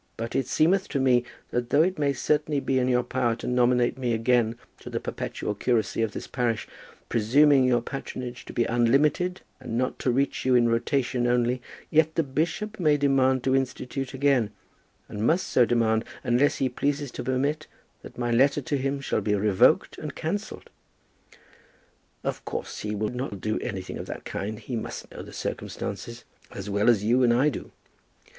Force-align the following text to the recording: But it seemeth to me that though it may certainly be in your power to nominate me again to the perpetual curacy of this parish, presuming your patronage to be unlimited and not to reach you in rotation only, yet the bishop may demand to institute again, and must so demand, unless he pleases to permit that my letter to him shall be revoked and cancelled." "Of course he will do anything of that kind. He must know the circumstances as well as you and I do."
But 0.17 0.35
it 0.35 0.47
seemeth 0.47 0.87
to 0.89 0.99
me 0.99 1.23
that 1.51 1.69
though 1.69 1.83
it 1.83 1.99
may 1.99 2.11
certainly 2.11 2.59
be 2.59 2.79
in 2.79 2.87
your 2.87 3.03
power 3.03 3.35
to 3.35 3.45
nominate 3.45 3.99
me 3.99 4.15
again 4.15 4.57
to 4.79 4.89
the 4.89 4.99
perpetual 4.99 5.53
curacy 5.53 6.01
of 6.01 6.11
this 6.13 6.25
parish, 6.25 6.67
presuming 7.07 7.65
your 7.65 7.81
patronage 7.83 8.43
to 8.45 8.51
be 8.53 8.65
unlimited 8.65 9.41
and 9.59 9.77
not 9.77 9.99
to 9.99 10.09
reach 10.09 10.43
you 10.43 10.55
in 10.55 10.67
rotation 10.67 11.27
only, 11.27 11.61
yet 11.91 12.15
the 12.15 12.23
bishop 12.23 12.79
may 12.79 12.97
demand 12.97 13.43
to 13.43 13.55
institute 13.55 14.15
again, 14.15 14.49
and 15.07 15.21
must 15.21 15.45
so 15.45 15.65
demand, 15.65 16.03
unless 16.23 16.55
he 16.57 16.67
pleases 16.67 17.11
to 17.11 17.23
permit 17.23 17.67
that 18.01 18.17
my 18.17 18.31
letter 18.31 18.59
to 18.63 18.79
him 18.79 18.99
shall 19.01 19.21
be 19.21 19.35
revoked 19.35 19.99
and 19.99 20.15
cancelled." 20.15 20.71
"Of 22.23 22.43
course 22.43 22.79
he 22.79 22.95
will 22.95 23.09
do 23.29 23.59
anything 23.59 23.99
of 23.99 24.07
that 24.07 24.25
kind. 24.25 24.57
He 24.57 24.75
must 24.75 25.11
know 25.11 25.21
the 25.21 25.31
circumstances 25.31 26.23
as 26.49 26.71
well 26.71 26.89
as 26.89 27.03
you 27.03 27.21
and 27.21 27.31
I 27.31 27.49
do." 27.49 27.69